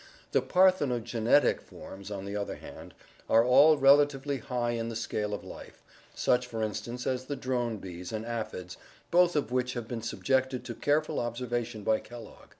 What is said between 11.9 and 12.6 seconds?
Kellogg.